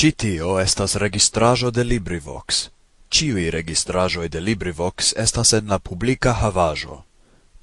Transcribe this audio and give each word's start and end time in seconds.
Citio 0.00 0.58
estas 0.58 0.94
registrajo 0.94 1.70
de 1.70 1.84
LibriVox. 1.84 2.70
Ciui 3.10 3.50
registrajoi 3.50 4.28
de 4.28 4.40
LibriVox 4.40 5.12
estas 5.16 5.52
en 5.52 5.68
la 5.68 5.78
publica 5.78 6.32
havajo. 6.32 7.04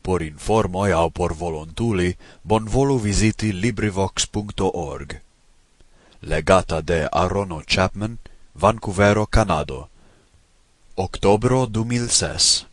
Por 0.03 0.21
informoi 0.21 0.91
au 0.91 1.09
por 1.09 1.33
volontuli, 1.33 2.15
bonvolu 2.43 2.99
visiti 2.99 3.51
LibriVox.org. 3.51 5.17
Legata 6.21 6.81
de 6.81 7.07
Arono 7.11 7.63
Chapman, 7.65 8.19
Vancouvero, 8.53 9.25
Canado. 9.25 9.89
Octobro 10.95 11.65
2006. 11.65 12.65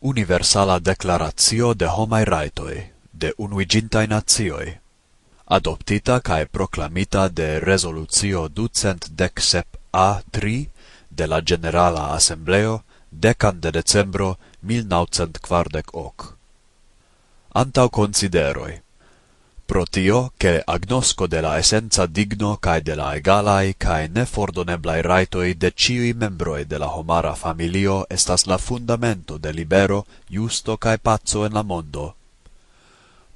Universala 0.00 0.78
Declaratio 0.78 1.74
de 1.74 1.86
Homai 1.86 2.24
Raitoi, 2.24 2.92
de 3.12 3.34
Unuigintai 3.38 4.06
Nazioi 4.06 4.85
adoptita 5.46 6.20
cae 6.20 6.46
proclamita 6.46 7.28
de 7.28 7.60
resolucio 7.60 8.48
ducent 8.48 9.08
dec 9.10 9.40
A3 9.92 10.68
de 11.08 11.26
la 11.26 11.40
Generala 11.40 12.14
Assembleo 12.14 12.82
decan 13.10 13.60
de 13.60 13.70
decembro 13.70 14.38
1948. 14.62 16.34
Antau 17.54 17.88
consideroi. 17.88 18.82
Pro 19.66 19.84
tio, 19.84 20.32
che 20.36 20.62
agnosco 20.64 21.26
de 21.26 21.40
la 21.40 21.58
essenza 21.58 22.06
digno 22.06 22.56
cae 22.56 22.82
de 22.82 22.94
la 22.94 23.14
egalai 23.16 23.74
cae 23.74 24.08
nefordoneblai 24.08 25.02
raitoi 25.02 25.54
de 25.54 25.72
ciui 25.74 26.12
membroi 26.12 26.66
de 26.66 26.78
la 26.78 26.86
homara 26.86 27.34
familio 27.34 28.04
estas 28.08 28.46
la 28.46 28.58
fundamento 28.58 29.38
de 29.38 29.52
libero, 29.52 30.06
justo 30.28 30.76
cae 30.76 30.98
pazzo 30.98 31.46
en 31.46 31.54
la 31.54 31.62
mondo. 31.62 32.14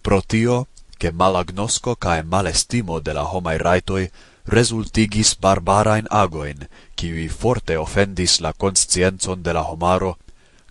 Pro 0.03 0.23
tio, 0.23 0.67
che 1.01 1.11
malagnosco 1.11 1.97
cae 1.97 2.23
malestimo 2.23 3.01
de 3.01 3.13
la 3.17 3.25
homai 3.25 3.57
raitoi 3.59 4.11
resultigis 4.45 5.31
barbarain 5.41 6.07
agoin, 6.11 6.67
qui 6.95 7.29
forte 7.29 7.77
offendis 7.77 8.41
la 8.41 8.53
conscienzon 8.53 9.43
de 9.43 9.53
la 9.53 9.63
homaro, 9.63 10.19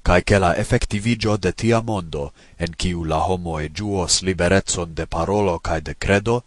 cae 0.04 0.22
che 0.24 0.38
la 0.38 0.54
effectivigio 0.56 1.38
de 1.38 1.52
tia 1.52 1.82
mondo, 1.82 2.32
en 2.58 2.76
kiu 2.78 3.06
la 3.06 3.18
homoe 3.28 3.70
giuos 3.74 4.22
liberetson 4.22 4.94
de 4.94 5.06
parolo 5.08 5.60
cae 5.60 5.82
de 5.82 5.96
credo, 5.96 6.44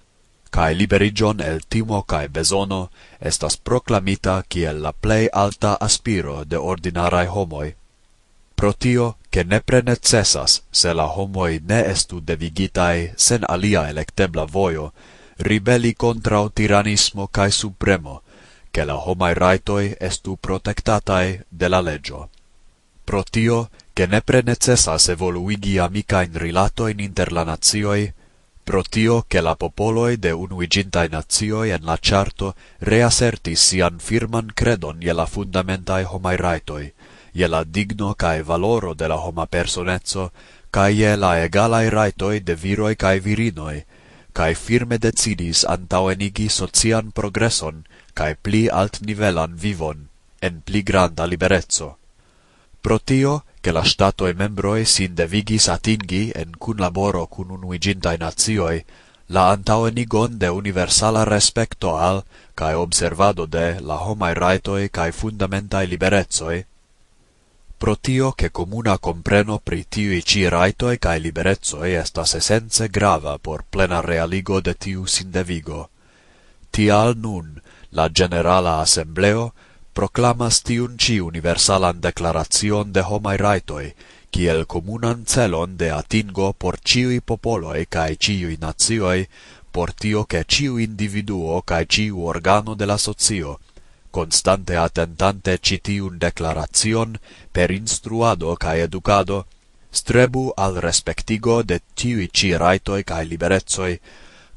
cae 0.50 0.74
liberigion 0.74 1.40
el 1.40 1.64
timo 1.66 2.02
cae 2.02 2.28
besono, 2.28 2.90
estas 3.18 3.56
proclamita 3.56 4.44
kiel 4.48 4.82
la 4.82 4.92
plei 4.92 5.28
alta 5.32 5.74
aspiro 5.80 6.44
de 6.44 6.56
ordinarai 6.56 7.26
homoi. 7.26 7.74
Pro 8.54 8.72
tio, 8.72 9.16
che 9.32 9.44
nepre 9.44 9.80
necessas, 9.80 10.60
se 10.70 10.92
la 10.92 11.06
homoi 11.06 11.62
ne 11.64 11.78
estu 11.88 12.20
devigitae 12.20 13.14
sen 13.16 13.46
alia 13.48 13.88
electebla 13.88 14.44
voio, 14.44 14.92
ribelli 15.38 15.94
contra 15.94 16.46
tiranismo 16.52 17.28
cae 17.28 17.50
supremo, 17.50 18.20
che 18.70 18.84
la 18.84 18.94
homai 18.94 19.32
raitoi 19.32 19.96
estu 19.98 20.36
protectatae 20.36 21.46
de 21.48 21.68
la 21.68 21.80
legio. 21.80 22.28
Pro 23.04 23.22
tio, 23.22 23.70
che 23.94 24.06
nepre 24.06 24.42
necessas 24.42 25.08
evoluigi 25.08 25.78
amicain 25.78 26.34
relatoin 26.34 27.00
inter 27.00 27.32
la 27.32 27.44
nazioi, 27.44 28.12
pro 28.62 28.82
tio 28.82 29.24
che 29.26 29.40
la 29.40 29.56
popoloi 29.56 30.18
de 30.18 30.32
unuigintai 30.32 31.08
nazioi 31.08 31.70
en 31.70 31.86
la 31.88 31.96
charto 31.96 32.54
reasertis 32.80 33.64
sian 33.64 33.98
firman 33.98 34.52
credon 34.54 35.00
je 35.00 35.12
la 35.12 35.24
fundamentai 35.24 36.04
homai 36.04 36.36
raitoi, 36.36 36.92
je 37.32 37.48
la 37.48 37.64
digno 37.64 38.14
cae 38.14 38.42
valoro 38.42 38.94
de 38.94 39.08
la 39.08 39.16
homa 39.16 39.46
personezzo, 39.46 40.30
cae 40.70 40.92
je 40.92 41.16
la 41.16 41.38
egalai 41.44 41.88
raitoi 41.90 42.40
de 42.40 42.54
viroi 42.54 42.96
cae 42.96 43.20
virinoi, 43.20 43.84
cae 44.32 44.54
firme 44.54 44.98
decidis 44.98 45.64
antauenigi 45.64 46.48
socian 46.48 47.10
progresson 47.12 47.84
cae 48.14 48.36
pli 48.36 48.68
alt 48.68 49.00
nivelan 49.00 49.56
vivon, 49.56 50.08
en 50.40 50.60
pli 50.60 50.82
granda 50.82 51.24
liberezzo. 51.24 51.96
Pro 52.80 52.98
tio, 52.98 53.44
che 53.60 53.70
la 53.70 53.84
stato 53.84 54.26
e 54.26 54.34
membroi 54.34 54.84
sin 54.84 55.14
devigis 55.14 55.68
atingi 55.68 56.32
en 56.34 56.50
cun 56.58 56.76
laboro 56.76 57.26
cun 57.26 57.50
unuigintai 57.50 58.18
nazioi, 58.18 58.84
la 59.28 59.50
antauenigon 59.50 60.36
de 60.38 60.48
universala 60.48 61.24
respecto 61.24 61.96
al 61.96 62.24
cae 62.54 62.74
observado 62.74 63.46
de 63.46 63.78
la 63.80 63.96
homai 64.02 64.34
raitoi 64.34 64.90
cae 64.90 65.12
fundamentai 65.12 65.86
liberezoi, 65.86 66.64
pro 67.82 67.96
tio 67.96 68.30
che 68.30 68.52
comuna 68.52 68.96
compreno 69.00 69.58
pri 69.58 69.88
tiui 69.88 70.22
ci 70.22 70.46
raitoi 70.48 71.00
cae 71.00 71.18
liberezoi 71.18 71.94
estas 71.94 72.34
essence 72.34 72.86
grava 72.88 73.38
por 73.38 73.64
plena 73.68 74.00
realigo 74.00 74.60
de 74.60 74.74
tiu 74.78 75.04
sindevigo. 75.04 75.88
Tial 76.70 77.16
nun 77.16 77.60
la 77.90 78.06
Generala 78.08 78.78
Assembleo 78.78 79.50
proclamas 79.92 80.62
tiun 80.62 80.94
ci 80.96 81.18
universalan 81.18 81.98
declaracion 81.98 82.92
de 82.92 83.02
homai 83.02 83.34
raitoi, 83.36 83.90
kiel 84.30 84.62
comunan 84.64 85.26
celon 85.26 85.74
de 85.76 85.90
atingo 85.90 86.52
por 86.52 86.78
ciui 86.78 87.18
popoloi 87.20 87.86
cae 87.90 88.14
ciui 88.14 88.58
nazioi, 88.60 89.26
por 89.72 89.90
tio 89.90 90.22
che 90.24 90.44
ciu 90.46 90.78
individuo 90.78 91.60
cae 91.62 91.86
ciu 91.86 92.22
organo 92.30 92.76
de 92.76 92.86
la 92.86 92.96
socio 92.96 93.58
constante 94.12 94.76
attendante 94.76 95.56
citiun 95.58 96.18
declaracion 96.20 97.16
per 97.50 97.70
instruado 97.70 98.54
cae 98.56 98.84
educado, 98.84 99.46
strebu 99.90 100.52
al 100.56 100.76
respectigo 100.84 101.62
de 101.62 101.80
tiui 101.94 102.28
ci 102.30 102.52
raitoi 102.62 103.04
cae 103.04 103.24
liberezoi, 103.24 103.98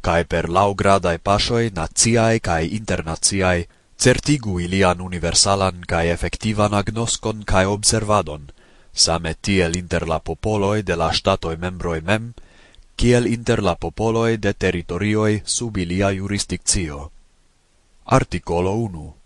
cae 0.02 0.26
per 0.26 0.50
laugradae 0.50 1.20
pasioi 1.20 1.72
naziae 1.74 2.40
cae 2.40 2.68
internaziae, 2.80 3.66
certigu 3.98 4.60
ilian 4.60 5.00
universalan 5.00 5.82
cae 5.88 6.12
effectivan 6.12 6.74
agnoscon 6.74 7.48
cae 7.48 7.66
observadon, 7.66 8.52
same 8.92 9.36
tiel 9.42 9.76
inter 9.76 10.08
la 10.08 10.20
popoloi 10.20 10.84
de 10.84 10.96
la 11.00 11.12
statoi 11.12 11.56
membroi 11.56 12.02
mem, 12.02 12.34
kiel 12.96 13.26
inter 13.26 13.64
la 13.64 13.76
popoloi 13.76 14.38
de 14.38 14.54
territorioi 14.54 15.44
sub 15.46 15.78
ilia 15.78 16.12
jurisdictio. 16.12 17.12
Articolo 18.06 18.76
1 18.88 19.25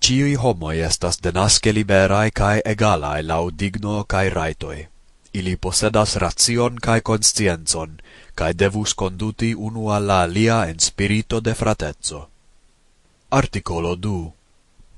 Ciui 0.00 0.34
homoi 0.34 0.80
estas 0.80 1.18
denaske 1.22 1.72
liberae 1.76 2.30
cae 2.30 2.60
egalai 2.72 3.22
lau 3.22 3.50
digno 3.50 4.04
cae 4.08 4.30
raitoi. 4.30 4.86
Ili 5.34 5.56
posedas 5.56 6.16
racion 6.16 6.78
cae 6.86 7.00
conscienzon, 7.00 7.98
cae 8.34 8.54
devus 8.54 8.94
conduti 8.94 9.54
unu 9.54 9.90
alla 9.96 10.22
alia 10.22 10.64
en 10.70 10.80
spirito 10.80 11.40
de 11.40 11.54
fratezzo. 11.54 12.28
Articolo 13.30 13.94
2 13.94 14.32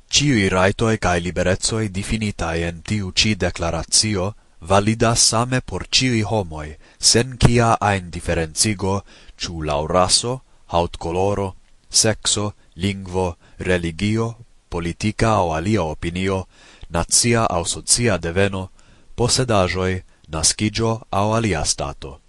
Ciui 0.08 0.48
raitoi 0.48 0.98
cae 0.98 1.20
liberezoi 1.20 1.88
definitae 1.88 2.68
en 2.68 2.80
tiu 2.82 3.10
ci 3.12 3.34
declaratio 3.34 4.34
validas 4.60 5.18
same 5.18 5.60
por 5.60 5.86
ciui 5.90 6.22
homoi, 6.22 6.76
sen 6.98 7.36
cia 7.38 7.76
ain 7.80 8.10
differenzigo, 8.10 9.02
ciu 9.36 9.62
lau 9.62 9.86
raso, 9.86 10.42
haut 10.68 10.96
coloro, 10.96 11.56
sexo, 11.90 12.54
lingvo, 12.76 13.36
religio, 13.58 14.36
politica 14.72 15.36
o 15.44 15.52
alia 15.52 15.82
opinio, 15.82 16.46
nazia 16.88 17.44
au 17.44 17.64
socia 17.64 18.16
deveno, 18.18 18.70
posedajoi, 19.14 20.02
nascigio 20.28 21.06
au 21.10 21.32
alia 21.34 21.64
stato. 21.64 22.20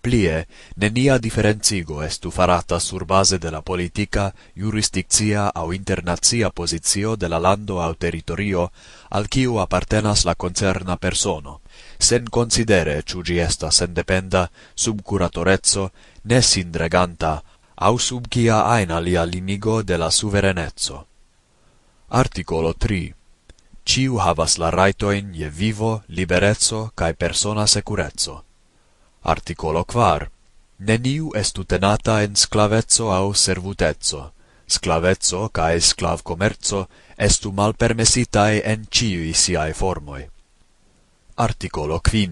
Plie, 0.00 0.46
nenia 0.76 1.18
differenzigo 1.18 1.98
estu 2.02 2.30
farata 2.30 2.78
sur 2.78 3.04
base 3.04 3.38
de 3.38 3.50
la 3.50 3.60
politica, 3.60 4.32
jurisdiccia 4.54 5.50
au 5.54 5.72
internazia 5.72 6.48
posizio 6.50 7.16
de 7.16 7.28
la 7.28 7.38
lando 7.38 7.82
au 7.82 7.94
territorio, 7.94 8.70
al 9.10 9.28
kiu 9.28 9.58
appartenas 9.58 10.24
la 10.24 10.34
concerna 10.34 10.96
persono, 10.96 11.60
sen 11.98 12.30
considere 12.30 13.02
ciu 13.02 13.20
gi 13.20 13.38
estas 13.38 13.82
endependa, 13.82 14.48
sub 14.74 15.02
curatorezzo, 15.02 15.90
ne 16.22 16.40
sindreganta, 16.40 17.42
au 17.74 17.98
sub 17.98 18.24
quia 18.28 18.64
aina 18.64 19.00
lia 19.00 19.24
limigo 19.24 19.82
de 19.82 19.96
la 19.96 20.10
suverenezzo. 20.10 21.09
Articolo 22.10 22.72
3. 22.74 23.14
Ciu 23.86 24.16
havas 24.18 24.56
la 24.58 24.70
raitoin 24.74 25.28
je 25.32 25.48
vivo, 25.48 26.02
liberezzo 26.08 26.90
cae 26.96 27.14
persona 27.14 27.66
securezzo. 27.66 28.42
Articolo 29.22 29.84
4. 29.84 30.26
Neniu 30.78 31.30
estu 31.38 31.62
tenata 31.64 32.24
en 32.24 32.34
sclavezzo 32.34 33.12
au 33.12 33.32
servutezzo. 33.32 34.32
Sclavezzo 34.66 35.50
cae 35.54 35.78
sclav 35.80 36.24
comerzo 36.24 36.88
estu 37.16 37.52
malpermesitae 37.52 38.58
en 38.64 38.88
ciui 38.90 39.30
siae 39.32 39.72
formoi. 39.72 40.26
Articolo 41.36 42.00
5. 42.00 42.30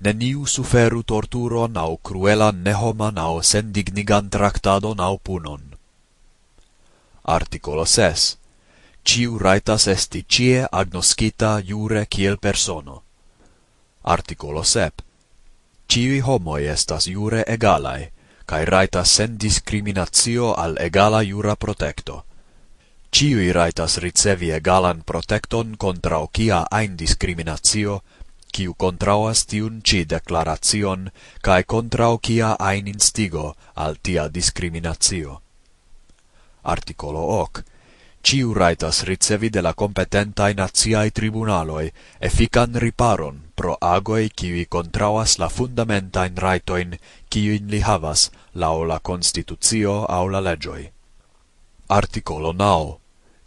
Neniu 0.00 0.44
suferu 0.44 1.02
torturon 1.02 1.76
au 1.76 1.96
cruelan 1.96 2.60
nehoman 2.62 3.16
au 3.16 3.40
sendignigan 3.42 4.28
tractadon 4.28 5.00
au 5.00 5.16
punon. 5.16 5.62
Articolo 7.24 7.86
6 7.86 8.39
ciu 9.10 9.38
raitas 9.38 9.88
esti 9.88 10.20
cie 10.28 10.66
agnoscita 10.70 11.60
jure 11.68 12.06
kiel 12.06 12.36
persono. 12.38 13.02
Articolo 14.02 14.62
7. 14.62 15.02
Ciui 15.88 16.20
homoi 16.20 16.68
estas 16.70 17.08
jure 17.10 17.40
egalae, 17.54 18.12
cae 18.46 18.64
raitas 18.64 19.14
sen 19.16 19.34
discriminatio 19.44 20.52
al 20.54 20.78
egala 20.78 21.24
jura 21.26 21.56
protecto. 21.56 22.20
Ciui 23.10 23.48
raitas 23.52 23.96
ricevi 23.98 24.52
egalan 24.58 25.02
protecton 25.02 25.74
contra 25.76 26.22
ocia 26.22 26.60
ain 26.70 26.94
discriminatio, 26.96 28.02
ciu 28.54 28.76
contrauas 28.78 29.42
tiun 29.46 29.82
ci 29.82 30.04
declaration, 30.04 31.10
cae 31.42 31.64
contra 31.64 32.12
ocia 32.14 32.54
ain 32.60 32.86
instigo 32.86 33.56
al 33.74 33.98
tia 33.98 34.28
discriminatio. 34.28 35.40
Articolo 36.62 37.26
hoc 37.34 37.64
ciu 38.22 38.54
raitas 38.54 39.02
ricevi 39.02 39.50
de 39.50 39.62
la 39.62 39.72
competentae 39.74 40.54
naziae 40.54 41.10
tribunaloi 41.10 41.92
effican 42.20 42.74
riparon 42.74 43.40
pro 43.56 43.76
agoi 43.80 44.28
kiwi 44.36 44.64
contrauas 44.66 45.38
la 45.38 45.48
fundamentain 45.48 46.36
raitoin 46.36 46.98
kiuin 47.30 47.70
li 47.70 47.80
havas 47.80 48.30
lao 48.54 48.84
la 48.84 48.98
constitucio 49.00 50.06
au 50.08 50.28
la 50.28 50.40
legioi. 50.40 50.92
Articolo 51.88 52.52
9. 52.52 52.98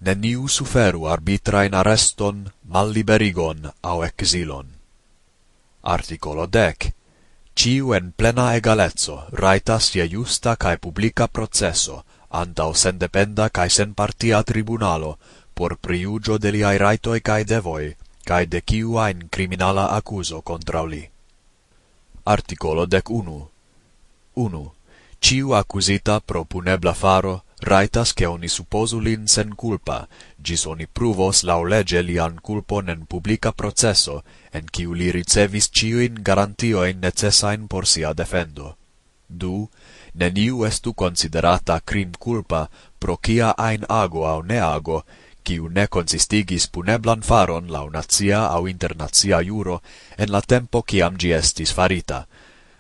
Neniu 0.02 0.48
suferu 0.48 1.06
arbitrain 1.08 1.74
areston, 1.74 2.52
malliberigon 2.68 3.72
au 3.84 4.04
exilon. 4.04 4.68
Articolo 5.84 6.48
10. 6.48 6.92
Ciu 7.56 7.94
en 7.94 8.14
plena 8.18 8.56
egalezzo 8.56 9.24
raitas 9.32 9.96
je 9.96 10.08
justa 10.10 10.56
cae 10.56 10.78
publica 10.78 11.28
processo, 11.28 12.04
antau 12.34 12.74
sendependa 12.74 13.50
cae 13.50 13.70
senpartia 13.70 14.44
tribunalo, 14.44 15.18
por 15.54 15.78
priugio 15.78 16.38
de 16.38 16.52
liai 16.52 16.78
raitoi 16.78 17.22
cae 17.22 17.46
devoi, 17.46 17.96
cae 18.26 18.46
de 18.46 18.62
ciu 18.66 19.00
ain 19.00 19.28
criminala 19.30 19.86
accuso 19.98 20.42
contra 20.42 20.84
li. 20.84 21.04
Articolo 22.26 22.86
dec 22.86 23.10
unu. 23.10 23.40
1. 24.36 24.72
Ciu 25.22 25.54
accusita 25.54 26.20
pro 26.20 26.44
punebla 26.44 26.94
faro 26.94 27.44
raitas 27.64 28.14
che 28.14 28.26
oni 28.26 28.48
supposu 28.48 29.00
lin 29.00 29.28
sen 29.28 29.56
culpa, 29.56 30.08
gis 30.42 30.66
oni 30.66 30.86
pruvos 30.88 31.44
lau 31.44 31.64
lege 31.64 32.02
lian 32.02 32.40
culpon 32.42 32.90
en 32.90 33.06
publica 33.06 33.52
processo, 33.52 34.24
en 34.52 34.68
ciu 34.68 34.94
li 34.94 35.12
ricevis 35.12 35.70
ciuin 35.72 36.20
garantioin 36.24 37.00
necessain 37.00 37.68
por 37.68 37.88
sia 37.88 38.14
defendo. 38.14 38.76
2 39.30 39.70
neniu 40.14 40.66
estu 40.66 40.94
considerata 40.94 41.80
crim 41.80 42.12
culpa 42.20 42.70
pro 43.00 43.18
cia 43.26 43.54
ein 43.58 43.86
ago 43.90 44.26
au 44.28 44.42
neago, 44.42 45.04
kiu 45.44 45.68
ne 45.70 45.88
consistigis 45.88 46.68
puneblan 46.68 47.22
faron 47.22 47.68
lau 47.68 47.90
nazia 47.90 48.46
au 48.46 48.68
internazia 48.68 49.42
juro 49.44 49.82
en 50.18 50.32
la 50.32 50.42
tempo 50.42 50.82
ciam 50.82 51.18
gi 51.18 51.34
estis 51.34 51.74
farita. 51.74 52.26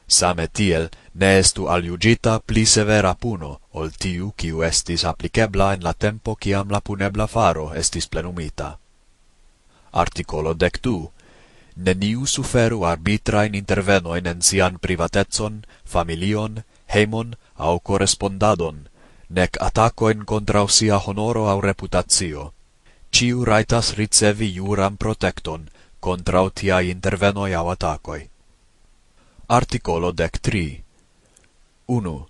Same 0.07 0.47
tiel 0.47 0.89
ne 1.13 1.39
estu 1.39 1.67
aliugita 1.67 2.39
pli 2.39 2.65
severa 2.65 3.13
puno, 3.15 3.59
ol 3.73 3.89
tiu 3.89 4.31
kiu 4.37 4.63
estis 4.63 5.05
applicebla 5.05 5.73
en 5.73 5.83
la 5.83 5.93
tempo 5.93 6.35
ciam 6.39 6.69
la 6.69 6.81
punebla 6.81 7.27
faro 7.27 7.73
estis 7.73 8.07
plenumita. 8.07 8.77
Articolo 9.91 10.53
dectu. 10.53 11.11
Neniu 11.75 12.25
suferu 12.25 12.83
arbitrain 12.85 13.55
intervenoin 13.55 14.27
en 14.27 14.41
sian 14.41 14.77
privatezon, 14.79 15.63
familion, 15.85 16.61
hejmon 16.93 17.35
au 17.57 17.79
correspondadon, 17.79 18.87
nec 19.29 19.57
atacoin 19.59 20.25
contra 20.25 20.67
sia 20.67 20.97
honoro 21.05 21.49
au 21.49 21.61
reputatio. 21.61 22.53
Ciu 23.11 23.45
raitas 23.45 23.93
ricevi 23.97 24.53
juram 24.57 24.97
protecton 24.97 25.69
contra 25.99 26.49
tia 26.49 26.81
intervenoi 26.81 27.53
au 27.53 27.69
atacoi. 27.69 28.29
Articolo 29.47 30.11
dec 30.11 30.39
tri. 30.41 30.83
1. 31.87 32.27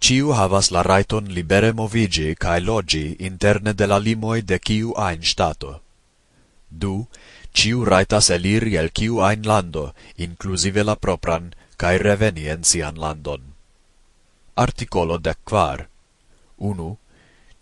Ciu 0.00 0.32
havas 0.32 0.70
la 0.70 0.82
raiton 0.82 1.26
libere 1.36 1.72
movigi 1.72 2.34
cae 2.38 2.60
logi 2.60 3.16
interne 3.18 3.72
de 3.74 3.86
la 3.86 3.98
limoi 3.98 4.42
de 4.42 4.58
ciu 4.58 4.94
ain 4.96 5.22
stato. 5.22 5.80
2. 6.70 7.06
Ciu 7.52 7.84
raitas 7.84 8.30
eliri 8.30 8.76
el 8.76 8.90
ciu 8.94 9.20
ain 9.20 9.42
lando, 9.42 9.94
inclusive 10.16 10.84
la 10.84 10.96
propran, 10.96 11.52
cae 11.76 11.98
reveni 11.98 12.46
en 12.48 12.62
sian 12.64 12.96
landon 12.96 13.49
articolo 14.66 15.16
dec 15.18 15.38
quar. 15.44 15.86
Unu, 16.70 16.90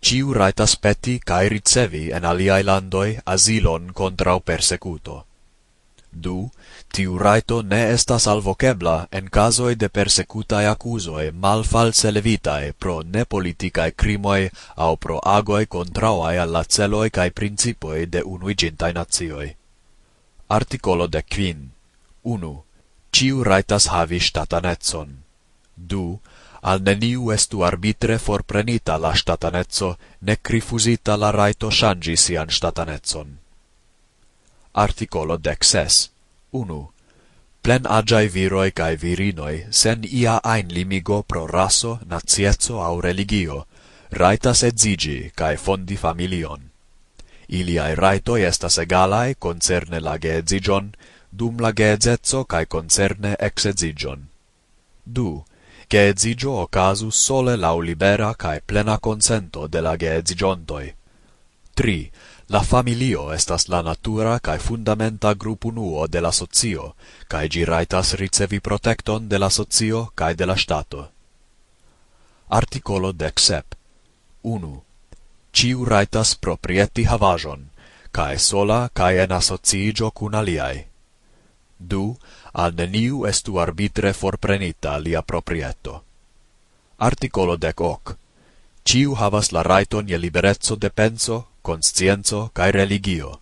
ciu 0.01 0.33
raitas 0.33 0.75
peti 0.75 1.19
cae 1.19 1.49
ricevi 1.49 2.09
en 2.15 2.25
aliae 2.25 2.63
landoi 2.63 3.17
asilon 3.25 3.91
contra 3.93 4.39
persecuto. 4.39 5.25
Du, 6.11 6.49
tiu 6.93 7.17
raito 7.21 7.61
ne 7.61 7.79
estas 7.93 8.25
alvocebla 8.27 8.95
en 9.11 9.29
casoi 9.29 9.75
de 9.75 9.89
persecutae 9.89 10.67
acusoi 10.67 11.31
malfalse 11.31 12.11
levitae 12.11 12.73
pro 12.73 12.95
ne 13.03 13.25
politicae 13.25 13.91
crimoi 13.91 14.49
au 14.75 14.97
pro 14.97 15.19
agoi 15.37 15.65
contrauae 15.65 16.39
alla 16.39 16.63
celoi 16.63 17.09
cae 17.09 17.29
principoi 17.31 18.05
de 18.05 18.23
unuigintae 18.25 18.93
nazioi. 18.93 19.55
Articolo 20.49 21.07
de 21.07 21.21
quin. 21.21 21.69
1. 22.23 22.63
Ciu 23.13 23.43
raitas 23.43 23.87
havi 23.87 24.19
statanetson. 24.19 25.09
2 25.77 26.19
al 26.61 26.81
neniu 26.81 27.31
estu 27.31 27.61
arbitre 27.63 28.17
forprenita 28.17 28.97
la 28.97 29.13
statanezzo, 29.15 29.97
nec 30.19 30.49
rifusita 30.49 31.15
la 31.15 31.31
raito 31.31 31.69
shangi 31.69 32.15
sian 32.15 32.49
statanezzon. 32.49 33.37
Articolo 34.73 35.37
dexes. 35.37 36.09
1. 36.51 36.87
Plen 37.61 37.85
agiae 37.85 38.27
viroi 38.27 38.71
cae 38.71 38.95
virinoi, 38.95 39.65
sen 39.69 40.03
ia 40.03 40.39
ain 40.43 40.67
limigo 40.73 41.23
pro 41.23 41.45
raso, 41.47 41.99
nazietzo 42.05 42.81
au 42.83 43.01
religio, 43.01 43.65
raitas 44.11 44.63
edzigi 44.63 45.31
cae 45.35 45.57
fondi 45.57 45.97
familion. 45.97 46.69
Iliae 47.49 47.95
raitoi 47.95 48.43
estas 48.43 48.77
egalae 48.77 49.35
concerne 49.35 49.99
la 49.99 50.17
geedzigion, 50.17 50.93
dum 51.31 51.59
la 51.59 51.71
geedzezzo 51.73 52.45
cae 52.45 52.65
concerne 52.65 53.35
exedzigion. 53.39 54.27
2 55.05 55.48
che 55.89 56.09
exigio 56.09 56.51
ocasu 56.51 57.09
sole 57.09 57.55
lau 57.55 57.81
libera 57.81 58.35
cae 58.35 58.61
plena 58.61 58.99
consento 58.99 59.65
de 59.65 59.81
la 59.81 59.95
geedzigiontoi. 59.95 60.93
3. 61.73 62.11
La 62.49 62.61
familio 62.61 63.33
estas 63.33 63.67
la 63.67 63.81
natura 63.81 64.39
cae 64.39 64.59
fundamenta 64.59 65.33
grupunuo 65.33 66.05
de 66.07 66.21
la 66.21 66.31
socio, 66.31 66.93
cae 67.27 67.47
gi 67.49 67.63
raitas 67.65 68.13
ricevi 68.13 68.59
protecton 68.61 69.27
de 69.27 69.39
la 69.39 69.49
socio 69.49 70.11
cae 70.13 70.35
de 70.35 70.45
la 70.45 70.55
stato. 70.55 71.09
Articolo 72.49 73.11
dexep. 73.11 73.73
1. 74.43 74.83
Ciu 75.51 75.85
raitas 75.85 76.35
proprieti 76.35 77.05
havajon, 77.05 77.65
cae 78.11 78.37
sola 78.37 78.91
cae 78.93 79.23
en 79.23 79.31
asociigio 79.31 80.11
cun 80.11 80.35
aliai. 80.35 80.85
2 81.79 82.15
al 82.53 82.73
neniu 82.73 83.25
estu 83.25 83.59
arbitre 83.59 84.13
forprenita 84.13 84.97
lia 84.97 85.21
proprieto. 85.21 86.03
Articolo 86.97 87.55
dec 87.57 87.79
hoc. 87.79 88.15
Ciu 88.83 89.13
havas 89.15 89.51
la 89.51 89.61
raiton 89.61 90.07
je 90.07 90.17
liberezzo 90.17 90.75
de 90.75 90.89
penso, 90.89 91.47
conscienzo 91.61 92.49
cae 92.53 92.71
religio. 92.71 93.39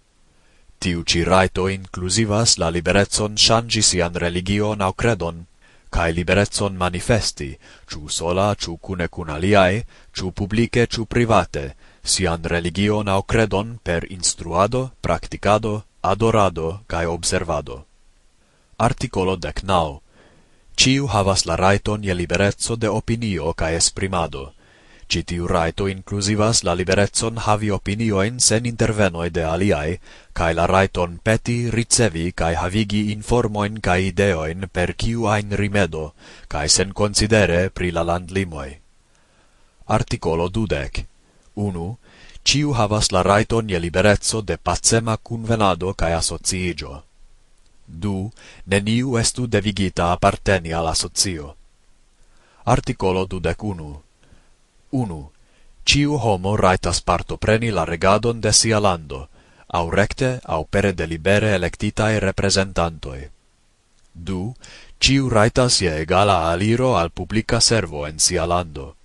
Tiu 0.78 1.04
ci 1.04 1.24
raito 1.24 1.70
inclusivas 1.70 2.58
la 2.58 2.70
liberezzon 2.70 3.38
shangi 3.38 3.82
sian 3.82 4.14
religion 4.14 4.82
au 4.82 4.94
credon, 4.94 5.46
cae 5.90 6.12
liberezzon 6.12 6.76
manifesti, 6.78 7.58
ciu 7.90 8.10
sola, 8.10 8.54
ciu 8.56 8.78
cune 8.78 9.08
cun 9.08 9.30
aliae, 9.30 9.86
ciu 10.14 10.32
publice, 10.32 10.86
ciu 10.86 11.06
private, 11.06 11.76
sian 12.04 12.44
religion 12.44 13.08
au 13.08 13.24
credon 13.24 13.80
per 13.82 14.06
instruado, 14.12 14.92
practicado, 15.02 15.86
adorado 16.02 16.84
cae 16.86 17.06
observado 17.06 17.87
articolo 18.78 19.36
dec 19.36 19.64
nau. 19.64 20.02
Ciu 20.78 21.08
havas 21.10 21.46
la 21.46 21.56
raiton 21.56 22.04
je 22.04 22.14
liberezzo 22.14 22.76
de 22.76 22.88
opinio 22.88 23.54
cae 23.54 23.76
esprimado. 23.76 24.54
Citiu 25.10 25.48
raito 25.48 25.88
inclusivas 25.88 26.64
la 26.64 26.76
liberezzon 26.76 27.40
havi 27.40 27.72
opinioin 27.72 28.40
sen 28.40 28.66
intervenoi 28.66 29.30
de 29.30 29.44
aliai, 29.44 30.00
cae 30.34 30.54
la 30.54 30.68
raiton 30.68 31.18
peti, 31.24 31.72
ricevi, 31.72 32.34
cae 32.34 32.56
havigi 32.56 33.12
informoin 33.12 33.80
cae 33.82 34.12
ideoin 34.12 34.68
per 34.72 34.94
ciu 34.94 35.26
ain 35.28 35.56
rimedo, 35.58 36.14
cae 36.48 36.68
sen 36.70 36.94
considere 36.94 37.70
pri 37.70 37.92
la 37.92 38.04
landlimoi. 38.04 38.78
Articolo 39.88 40.50
dudec. 40.50 41.06
1. 41.56 41.98
Ciu 42.44 42.74
havas 42.74 43.12
la 43.12 43.24
raiton 43.24 43.70
je 43.70 43.80
liberezzo 43.80 44.42
de 44.42 44.58
pacema 44.58 45.18
convenado 45.18 45.94
cae 45.94 46.14
asociigio. 46.14 47.07
Du, 47.88 48.32
neniu 48.66 49.18
estu 49.18 49.48
devigita 49.48 50.12
apparteni 50.12 50.74
alla 50.74 50.92
asocio. 50.92 51.56
Articolo 52.64 53.26
dudecunu. 53.26 54.02
Unu. 54.92 55.32
Ciu 55.88 56.18
homo 56.20 56.58
raitas 56.58 57.02
partopreni 57.02 57.72
la 57.72 57.86
regadon 57.86 58.42
de 58.42 58.52
sia 58.52 58.80
lando, 58.80 59.30
au 59.68 59.90
recte 59.90 60.40
au 60.44 60.66
pere 60.66 60.92
de 60.94 61.08
libere 61.08 61.54
electitae 61.56 62.20
representantoi. 62.20 63.30
Du, 64.12 64.54
ciu 65.00 65.30
raitas 65.30 65.80
je 65.80 65.94
egala 66.02 66.52
aliro 66.52 66.98
al 66.98 67.10
publica 67.10 67.62
servo 67.62 68.06
en 68.08 68.20
sia 68.20 68.46
lando. 68.46 68.96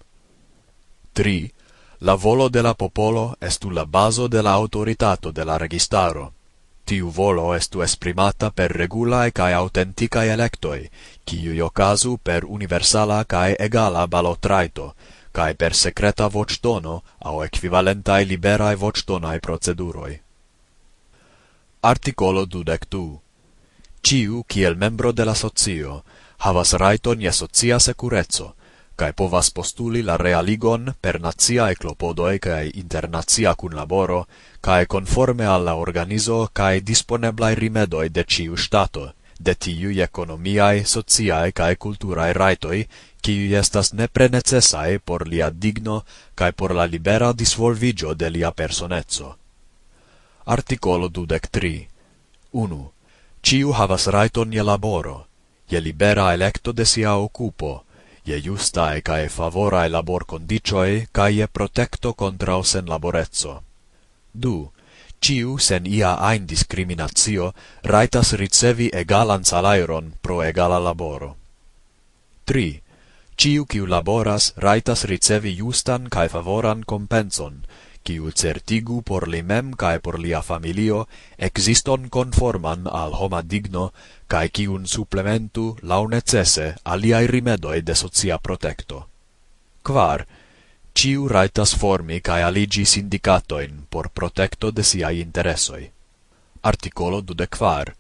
Tri, 1.13 1.53
la 2.01 2.15
volo 2.15 2.49
de 2.49 2.63
la 2.63 2.75
popolo 2.75 3.37
estu 3.41 3.71
la 3.71 3.85
baso 3.85 4.29
de 4.29 4.43
la 4.43 4.53
autoritato 4.53 5.31
de 5.31 5.45
la 5.45 5.59
registaro. 5.59 6.33
Tiu 6.85 7.11
volo 7.11 7.55
estu 7.55 7.83
esprimata 7.83 8.51
per 8.51 8.73
regulae 8.73 9.31
cae 9.33 9.53
autenticae 9.55 10.33
electoi, 10.33 10.89
ciui 11.25 11.61
ocasu 11.61 12.19
per 12.23 12.45
universala 12.45 13.25
cae 13.25 13.55
egala 13.59 14.07
balotraito, 14.07 14.95
cae 15.31 15.55
per 15.55 15.75
secreta 15.75 16.29
vocdono 16.29 17.03
au 17.19 17.43
equivalentae 17.43 18.25
liberae 18.25 18.75
vocdonae 18.77 19.39
proceduroi. 19.41 20.21
Articolo 21.81 22.47
22. 22.47 23.21
Ciu, 24.03 24.43
kiel 24.47 24.77
membro 24.77 25.13
de 25.13 25.25
la 25.25 25.35
socio, 25.35 26.03
havas 26.39 26.73
raiton 26.75 27.21
je 27.21 27.33
socia 27.33 27.79
securezzo, 27.79 28.55
cae 29.03 29.13
povas 29.19 29.49
postuli 29.51 30.01
la 30.07 30.15
realigon 30.17 30.93
per 31.01 31.17
nazia 31.21 31.65
clopodoe 31.75 32.39
cae 32.39 32.69
internazia 32.79 33.55
cunlaboro, 33.59 34.29
cae 34.61 34.87
conforme 34.87 35.45
alla 35.45 35.75
organizo 35.75 36.49
cae 36.53 36.81
disponeblai 36.81 37.57
rimedoi 37.59 38.11
de 38.11 38.25
ciu 38.25 38.55
stato, 38.57 39.13
de 39.41 39.55
tiui 39.55 39.99
economiae, 40.07 40.85
sociae 40.85 41.51
cae 41.51 41.75
culturae 41.77 42.33
raitoi, 42.33 42.87
qui 43.21 43.55
estas 43.55 43.93
nepre 43.93 44.29
necessae 44.29 45.01
por 45.01 45.27
lia 45.27 45.51
digno 45.51 46.05
cae 46.37 46.53
por 46.53 46.71
la 46.71 46.87
libera 46.87 47.33
disvolvigio 47.33 48.15
de 48.15 48.31
lia 48.31 48.53
personezzo. 48.53 49.37
Articolo 50.47 51.09
23 51.09 51.89
1. 52.53 52.83
Ciu 53.43 53.73
havas 53.73 54.07
raiton 54.07 54.53
je 54.53 54.63
laboro, 54.63 55.27
je 55.69 55.81
libera 55.81 56.35
electo 56.35 56.73
de 56.73 56.87
sia 56.87 57.17
occupo, 57.17 57.83
je 58.27 58.39
justae 58.45 59.03
cae 59.03 59.29
favorae 59.29 59.89
labor 59.89 60.25
condicioe 60.25 61.07
cae 61.13 61.33
je 61.33 61.47
protecto 61.47 62.13
contra 62.13 62.63
sen 62.63 62.89
laborezzo. 62.89 63.63
Du, 64.33 64.73
ciu 65.21 65.59
sen 65.59 65.87
ia 65.87 66.15
ain 66.15 66.47
discriminatio 66.49 67.53
raitas 67.85 68.33
ricevi 68.33 68.91
egalan 68.93 69.45
salairon 69.45 70.13
pro 70.23 70.43
egala 70.43 70.79
laboro. 70.85 71.37
3. 72.47 72.81
Ciu 73.37 73.67
ciu 73.67 73.87
laboras 73.87 74.53
raitas 74.57 75.05
ricevi 75.05 75.57
justan 75.57 76.09
cae 76.11 76.29
favoran 76.29 76.85
compenson, 76.85 77.63
quiu 78.05 78.31
certigu 78.31 79.03
por 79.03 79.29
li 79.29 79.43
mem 79.43 79.73
cae 79.83 79.99
por 79.99 80.19
lia 80.19 80.43
familio 80.43 81.07
existon 81.39 82.09
conforman 82.09 82.89
al 82.91 83.13
homa 83.21 83.43
digno 83.43 83.93
cae 84.29 84.49
quiun 84.49 84.87
supplementu 84.87 85.77
lau 85.83 86.09
necesse 86.09 86.75
aliai 86.85 87.27
rimedoi 87.27 87.81
de 87.83 87.95
socia 87.95 88.39
protecto. 88.39 89.07
Quar, 89.83 90.27
ciu 90.95 91.29
raitas 91.29 91.75
formi 91.75 92.21
cae 92.21 92.43
aligi 92.43 92.85
sindicatoin 92.85 93.87
por 93.91 94.11
protecto 94.11 94.71
de 94.71 94.83
siai 94.83 95.21
interessoi. 95.21 95.91
Articolo 96.63 97.23
24. 97.23 97.95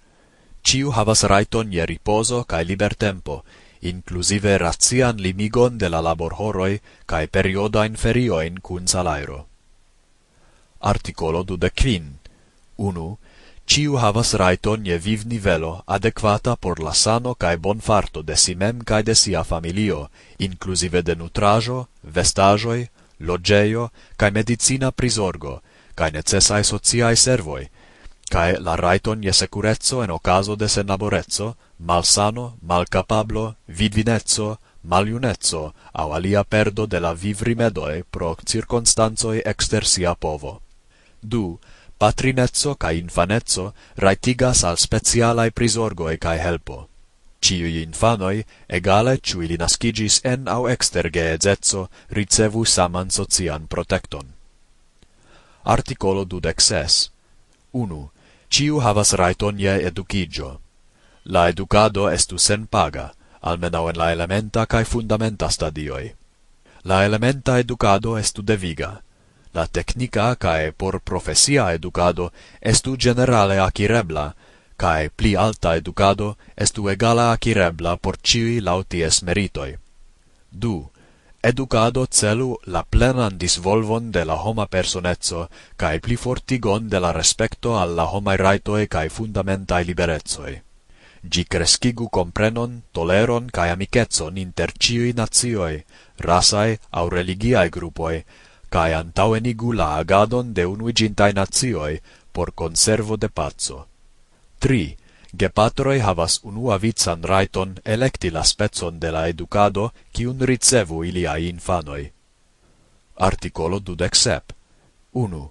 Ciu 0.62 0.92
havas 0.92 1.24
raiton 1.24 1.72
je 1.72 1.86
riposo 1.86 2.44
cae 2.44 2.64
libertempo, 2.64 3.44
inclusive 3.82 4.58
razian 4.58 5.16
limigon 5.16 5.78
de 5.78 5.88
la 5.90 6.00
laborhoroi 6.00 6.80
cae 7.06 7.26
periodain 7.26 7.96
ferioin 7.96 8.60
cun 8.62 8.86
salairo 8.86 9.51
articolo 10.82 11.42
dudecvin. 11.42 12.18
Unu, 12.76 13.18
ciu 13.66 13.96
havas 13.96 14.34
raiton 14.34 14.86
je 14.86 14.98
viv 14.98 15.26
nivelo 15.26 15.82
adequata 15.86 16.56
por 16.56 16.80
la 16.80 16.94
sano 16.94 17.34
cae 17.34 17.56
bonfarto 17.56 18.22
de 18.22 18.36
si 18.36 18.54
mem 18.54 18.80
cae 18.84 19.02
de 19.02 19.14
sia 19.14 19.44
familio, 19.44 20.08
inclusive 20.38 21.02
de 21.02 21.14
nutrajo, 21.16 21.86
vestajoi, 22.02 22.88
logeio, 23.20 23.90
cae 24.16 24.30
medicina 24.30 24.90
prisorgo, 24.90 25.62
cae 25.94 26.10
necessae 26.10 26.64
sociae 26.64 27.16
servoi, 27.16 27.68
cae 28.30 28.58
la 28.58 28.76
raiton 28.76 29.22
je 29.22 29.32
securezzo 29.32 30.02
en 30.02 30.10
ocaso 30.10 30.56
de 30.56 30.68
senaborezzo, 30.68 31.56
malsano, 31.78 32.56
malcapablo, 32.62 33.54
vidvinezzo, 33.68 34.58
maliunezzo, 34.82 35.74
au 35.92 36.14
alia 36.14 36.44
perdo 36.44 36.86
de 36.86 37.00
la 37.00 37.12
vivrimedoe 37.14 38.04
pro 38.10 38.36
circonstanzoi 38.46 39.42
exter 39.44 39.86
sia 39.86 40.14
povo. 40.14 40.61
Du, 41.22 41.58
patrinezzo 41.98 42.74
ca 42.74 42.90
infanezzo 42.90 43.74
raitigas 43.94 44.64
al 44.64 44.76
specialae 44.76 45.50
prisorgoe 45.50 46.18
cae 46.18 46.38
helpo. 46.38 46.88
Ciui 47.42 47.82
infanoi, 47.82 48.44
egale 48.66 49.18
ciui 49.18 49.46
li 49.46 49.56
nascigis 49.56 50.20
en 50.24 50.48
au 50.48 50.68
exter 50.70 51.10
geezezzo, 51.10 51.88
ricevu 52.10 52.64
saman 52.64 53.10
socian 53.10 53.66
protecton. 53.66 54.26
Articolo 55.64 56.24
26. 56.24 57.10
1. 57.72 58.10
Ciu 58.48 58.80
havas 58.80 59.12
raiton 59.12 59.58
je 59.58 59.74
educigio. 59.86 60.60
La 61.24 61.48
educado 61.48 62.08
estu 62.10 62.38
sen 62.38 62.66
paga, 62.66 63.12
almenau 63.40 63.88
en 63.88 63.98
la 63.98 64.10
elementa 64.12 64.66
cae 64.66 64.84
fundamenta 64.84 65.50
stadioi. 65.50 66.14
La 66.84 67.04
elementa 67.04 67.58
educado 67.58 68.18
estu 68.18 68.42
deviga, 68.42 69.02
la 69.54 69.66
technica 69.66 70.34
cae 70.36 70.72
por 70.72 71.00
profesia 71.00 71.72
educado 71.72 72.32
estu 72.60 72.96
generale 72.96 73.58
acirebla, 73.60 74.34
cae 74.76 75.10
pli 75.10 75.34
alta 75.36 75.76
educado 75.76 76.36
estu 76.56 76.88
egala 76.88 77.32
acirebla 77.32 77.96
por 77.96 78.16
ciui 78.16 78.60
lauties 78.60 79.22
meritoi. 79.22 79.76
Du, 80.50 80.90
educado 81.42 82.06
celu 82.06 82.56
la 82.66 82.82
plenan 82.82 83.38
disvolvon 83.38 84.10
de 84.10 84.24
la 84.24 84.34
homa 84.34 84.66
personezzo 84.66 85.48
cae 85.76 86.00
pli 86.00 86.16
fortigon 86.16 86.88
de 86.88 87.00
la 87.00 87.12
respecto 87.12 87.78
alla 87.78 88.08
homai 88.12 88.36
raitoe 88.36 88.86
cae 88.88 89.08
fundamentai 89.08 89.84
liberezoi. 89.84 90.60
Gi 91.22 91.44
crescigu 91.44 92.08
comprenon, 92.10 92.82
toleron 92.92 93.50
cae 93.52 93.70
amicetson 93.70 94.36
inter 94.36 94.72
ciui 94.72 95.12
nazioi, 95.14 95.84
rasae 96.18 96.78
au 96.90 97.08
religiae 97.08 97.68
grupoi, 97.70 98.24
cae 98.72 98.94
antauenigu 98.94 99.72
la 99.72 99.88
agadon 100.00 100.54
de 100.56 100.64
unuigintai 100.64 101.32
nazioi 101.36 102.00
por 102.32 102.54
conservo 102.54 103.16
de 103.16 103.28
pazzo. 103.28 103.86
3. 104.60 104.96
Gepatroi 105.40 105.98
havas 106.00 106.40
unua 106.42 106.78
vitsan 106.78 107.24
raiton 107.24 107.74
electi 107.84 108.30
la 108.30 108.44
spezon 108.44 109.00
de 109.00 109.10
la 109.10 109.26
educado 109.28 109.92
cium 110.14 110.40
ricevu 110.40 111.04
iliaj 111.04 111.42
infanoi. 111.48 112.12
Articolo 113.16 113.80
27. 113.80 114.54
1. 115.12 115.50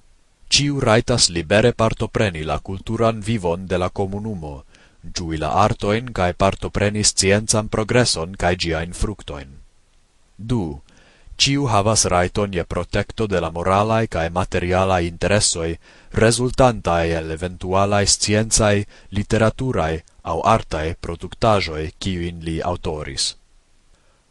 Ciu 0.50 0.80
raitas 0.80 1.30
libere 1.30 1.72
partopreni 1.74 2.44
la 2.44 2.60
culturan 2.60 3.22
vivon 3.28 3.68
de 3.68 3.78
la 3.78 3.90
comunumo, 3.90 4.64
giui 5.16 5.38
la 5.38 5.50
artoin 5.66 6.14
cae 6.14 6.34
partopreni 6.34 7.04
scienzan 7.04 7.70
progresson 7.70 8.36
cae 8.38 8.56
giain 8.56 8.94
fructoin. 8.94 9.50
2 10.38 10.91
ciu 11.42 11.66
havas 11.66 12.06
raiton 12.06 12.54
je 12.54 12.64
protecto 12.64 13.26
de 13.28 13.40
la 13.42 13.50
moralae 13.50 14.08
cae 14.08 14.30
materialae 14.30 15.06
interessoi, 15.08 15.78
resultantae 16.14 17.14
el 17.18 17.32
eventualae 17.32 18.06
scienzae, 18.06 18.84
literaturae 19.12 20.04
au 20.24 20.42
artae 20.46 20.96
productajoi 21.02 21.86
ciuin 22.04 22.46
li 22.46 22.62
autoris. 22.62 23.38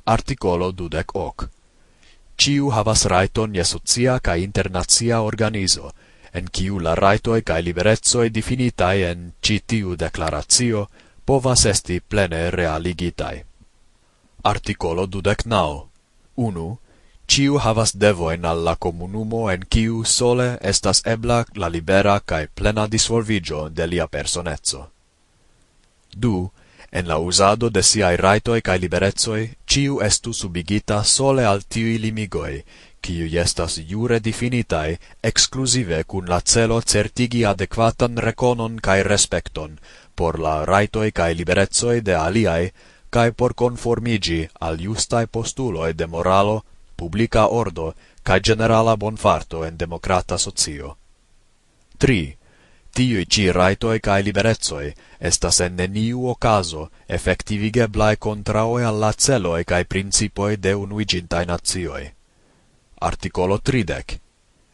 Articolo 0.07 0.69
dudec 0.73 1.15
hoc. 1.15 1.49
Ciu 2.39 2.71
havas 2.71 3.05
raiton 3.05 3.57
je 3.59 3.65
socia 3.65 4.21
cae 4.23 4.45
internazia 4.45 5.21
organizo, 5.21 5.91
en 6.35 6.47
ciu 6.59 6.79
la 6.79 6.95
raitoi 6.95 7.43
cae 7.43 7.65
liberezoi 7.65 8.29
definitae 8.35 9.11
en 9.11 9.33
citiu 9.47 9.97
declaratio 9.99 10.87
povas 11.27 11.67
esti 11.67 12.01
plene 12.01 12.51
realigitae. 12.51 13.45
Articolo 14.45 15.07
dudec 15.07 15.45
nao. 15.47 15.89
1 16.37 16.90
ciu 17.31 17.59
havas 17.63 17.93
devoin 17.95 18.45
alla 18.45 18.75
comunumo 18.77 19.51
en 19.51 19.63
ciu 19.73 20.05
sole 20.05 20.59
estas 20.71 21.01
ebla 21.07 21.45
la 21.55 21.69
libera 21.69 22.21
cae 22.21 22.49
plena 22.49 22.87
disvolvigio 22.91 23.69
de 23.69 23.87
lia 23.87 24.07
personezzo. 24.07 24.81
Du, 26.17 26.51
en 26.91 27.07
la 27.09 27.19
usado 27.19 27.71
de 27.71 27.83
siai 27.83 28.17
raitoi 28.17 28.63
cae 28.63 28.79
liberezoi, 28.79 29.45
ciu 29.71 30.01
estu 30.09 30.33
subigita 30.33 31.05
sole 31.05 31.45
al 31.47 31.63
tiui 31.69 31.99
limigoi, 31.99 32.65
ciu 33.07 33.29
estas 33.45 33.79
jure 33.91 34.19
definitae 34.19 34.99
exclusive 35.23 36.03
cun 36.05 36.27
la 36.27 36.41
celo 36.41 36.81
certigi 36.83 37.45
adequatan 37.45 38.17
reconon 38.17 38.81
cae 38.83 39.05
respecton 39.07 39.79
por 40.17 40.41
la 40.41 40.65
raitoi 40.65 41.13
cae 41.13 41.35
liberezoi 41.35 42.01
de 42.01 42.15
aliae, 42.15 42.73
cae 43.11 43.31
por 43.31 43.55
conformigi 43.55 44.49
al 44.61 44.83
justae 44.83 45.27
postuloi 45.27 45.93
de 45.95 46.07
moralo 46.07 46.65
publica 47.01 47.47
ordo 47.63 47.95
cae 48.23 48.41
generala 48.49 48.95
bonfarto 48.97 49.65
en 49.65 49.77
democrata 49.83 50.37
socio. 50.39 50.97
3. 51.99 52.37
Tiui 52.95 53.25
ci 53.27 53.45
raitoi 53.53 54.01
cae 54.07 54.23
liberezoi 54.27 54.93
estas 55.31 55.61
en 55.67 55.77
neniu 55.81 56.27
ocaso 56.33 56.89
effectivigeblae 57.17 58.19
contraoe 58.27 58.85
alla 58.91 59.13
celoe 59.25 59.65
cae 59.65 59.85
principoi 59.95 60.57
de 60.57 60.75
unuigintai 60.85 61.45
nazioi. 61.53 62.05
Articolo 63.09 63.59
30. 63.71 64.19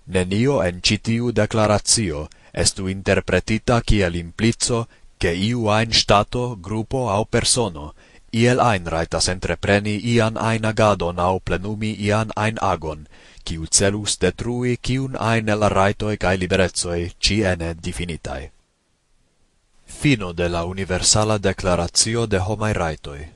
Nenio 0.06 0.62
en 0.62 0.80
citiu 0.82 1.30
declaratio 1.40 2.26
estu 2.52 2.88
interpretita 2.88 3.80
kiel 3.82 4.14
implico 4.24 4.86
che 5.18 5.30
iu 5.30 5.68
ein 5.68 5.92
stato, 5.92 6.56
gruppo 6.60 7.10
au 7.10 7.24
persono 7.26 7.94
Iel 8.32 8.60
ein 8.60 8.86
raitas 8.86 9.28
entrepreni 9.28 10.00
ian 10.14 10.36
ein 10.36 10.64
agadon 10.64 11.18
au 11.18 11.40
plenumi 11.40 11.94
ian 11.98 12.32
ein 12.36 12.58
agon, 12.60 13.06
kiu 13.44 13.66
celus 13.70 14.18
detrui 14.18 14.76
kiun 14.76 15.16
ein 15.16 15.48
el 15.48 15.68
raitoi 15.68 16.16
cae 16.16 16.36
liberezoi 16.36 17.12
ci 17.20 17.42
ene 17.42 17.74
definitai. 17.74 18.50
Fino 19.86 20.32
de 20.32 20.48
la 20.48 20.64
Universala 20.64 21.38
Declaratio 21.38 22.26
de 22.26 22.38
Homai 22.38 22.72
Raitoi 22.72 23.35